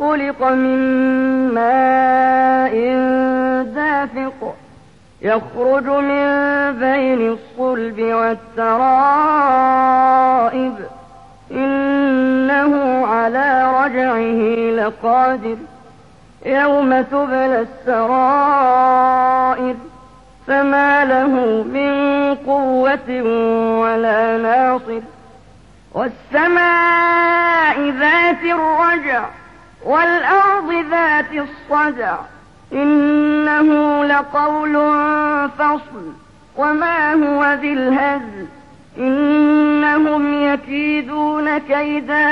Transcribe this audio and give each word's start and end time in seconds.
خلق 0.00 0.42
من 0.42 0.78
ماء 1.54 2.74
دافق. 3.62 4.54
يخرج 5.22 5.84
من 5.84 6.26
بين 6.72 7.32
الصلب 7.32 8.00
والترائب. 8.00 10.74
إنه 11.50 13.06
على 13.06 13.72
رجعه 13.84 14.40
لقادر. 14.84 15.56
يوم 16.46 17.02
تبلى 17.02 17.60
السرائر. 17.60 19.74
فما 20.46 21.04
له 21.04 21.62
من 21.62 22.34
قوة 22.34 23.22
ولا 23.80 24.38
ناصر. 24.38 25.00
والسماء 25.94 27.80
ذات 27.80 28.42
الرجع. 28.42 29.24
والأرض 29.85 30.69
ذات 30.91 31.31
الصدع 31.45 32.15
إنه 32.73 33.69
لقول 34.05 34.75
فصل 35.49 36.05
وما 36.55 36.99
هو 37.23 37.41
بالهزل 37.61 38.45
إنهم 38.97 40.23
يكيدون 40.43 41.57
كيدا 41.69 42.29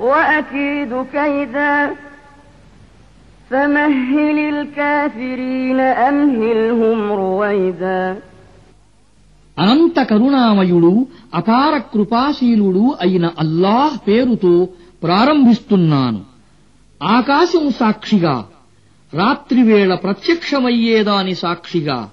وأكيد 0.00 0.92
كيدا 1.12 1.74
فمهل 3.50 4.38
الكافرين 4.54 5.80
أمهلهم 6.08 6.98
رويدا 7.14 8.02
అనంత 9.56 9.98
కరుణామయుడు 10.10 10.90
అపార 11.34 11.72
కృపాశీలుడు 11.92 12.84
అయిన 13.04 13.26
అల్లాహ్ 13.42 13.96
పేరుతో 14.06 14.52
ప్రారంభిస్తున్నాను 15.02 16.20
ఆకాశం 17.05 17.71
సాక్షిగా 17.71 18.49
రాత్రివేళ 19.13 19.95
ప్రత్యక్షమయ్యేదాని 19.95 21.35
సాక్షిగా. 21.35 22.11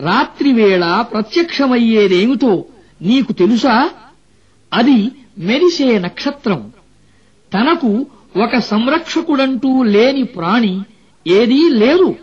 రాత్రివేళ 0.00 1.04
ప్రత్యక్షమయ్యేదేమిటో 1.12 2.64
నీకు 3.02 3.32
తెలుసా? 3.32 3.90
అది 4.72 5.10
మెరిసే 5.38 5.98
నక్షత్రం. 5.98 6.72
తనకు 7.54 8.06
ఒక 8.42 8.58
సంరక్షకుడంటూ 8.58 9.82
లేని 9.82 10.22
ప్రాణి 10.22 10.82
ఏదీ 11.26 11.68
లేదు. 11.68 12.16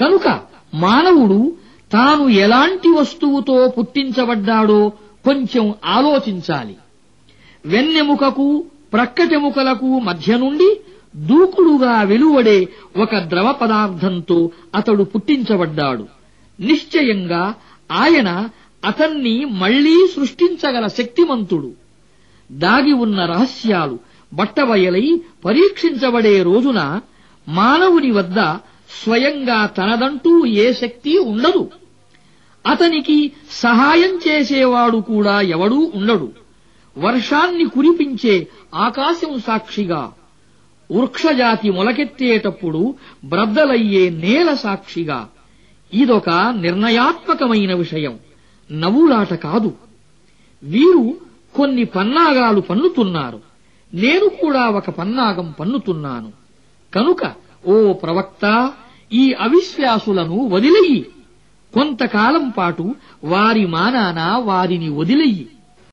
కనుక 0.00 0.40
మానవుడు 0.74 1.56
తాను 1.92 2.28
ఎలాంటి 2.28 2.88
వస్తువుతో 2.88 3.68
పుట్టించబడ్డాడో 3.78 4.88
కొంచెం 5.24 5.74
ఆలోచించాలి. 5.84 6.76
వెన్నెముకకు 7.66 8.64
ప్రక్కటెముకలకు 8.92 9.98
మధ్య 9.98 10.38
నుండి 10.38 10.80
దూకుడుగా 11.16 12.02
వెలువడే 12.02 12.68
ఒక 12.96 13.18
ద్రవ 13.18 13.52
పదార్థంతో 13.52 14.50
అతడు 14.74 15.02
పుట్టించబడ్డాడు. 15.02 16.06
నిశ్చయంగా 16.60 17.54
ఆయన 17.92 18.48
అతన్ని 18.84 19.44
మళ్ళీ 19.44 20.06
సృష్టించగల 20.16 20.86
శక్తిమంతుడు. 20.86 21.72
దాగి 22.52 22.92
ఉన్న 22.92 23.24
రహస్యాలు 23.24 23.98
బట్టబయలై 24.32 25.20
పరీక్షించబడే 25.44 26.42
రోజున 26.42 27.00
మానవుని 27.48 28.10
వద్ద 28.10 28.36
స్వయంగా 29.04 29.66
తనదంటూ 29.66 30.46
ఏ 30.46 30.72
శక్తి 30.72 31.18
ఉండదు. 31.18 31.70
అతనికి 32.66 33.32
సహాయం 33.50 34.20
చేసేవాడు 34.28 34.96
కూడా 34.96 35.40
ఎవడూ 35.40 35.92
ఉండడు. 35.94 36.32
వర్షాన్ని 36.98 37.64
కురిపించే 37.64 38.48
ఆకాశం 38.74 39.40
సాక్షిగా 39.46 40.12
వృక్షజాతి 40.90 41.70
మొలకెత్తేటప్పుడు 41.70 42.94
బ్రద్దలయ్యే 43.24 44.10
నేల 44.10 44.54
సాక్షిగా. 44.54 45.28
ఇదొక 45.94 46.54
నిర్ణయాత్మకమైన 46.60 47.74
విషయం. 47.74 48.18
నవ్వులాట 48.72 49.34
కాదు. 49.34 49.72
వీరు 50.62 51.16
కొన్ని 51.54 51.84
పన్నాగాలు 51.84 52.60
పన్నుతున్నారు. 52.60 53.40
నేను 53.94 54.28
కూడా 54.28 54.68
ఒక 54.68 54.90
పన్నాగం 54.90 55.54
పన్నుతున్నాను. 55.60 56.32
కనుక 56.94 57.32
ఓ 57.66 57.92
ప్రవక్త 57.92 58.72
ఈ 59.12 59.32
అవిశ్వాసులను 59.32 60.48
వదిలెయ్యి 60.48 61.06
కొంతకాలం 61.74 62.50
పాటు 62.50 62.94
వారి 63.24 63.66
మానాన 63.66 64.44
వారిని 64.44 64.88
వదిలెయ్యి 64.88 65.48